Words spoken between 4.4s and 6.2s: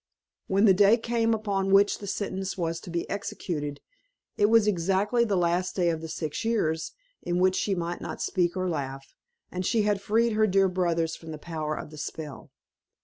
was exactly the last day of the